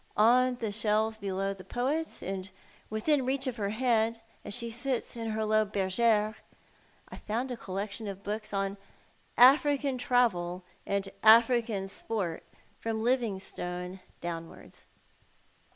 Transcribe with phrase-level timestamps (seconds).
[0.17, 2.49] On the shelves bulow the poets, and
[2.89, 6.33] within reach of lier hand as she sits in her low beryere,
[7.09, 8.77] I found a collection of books upon
[9.37, 12.43] African travel and African sport,
[12.79, 14.87] from Livingstone downwards.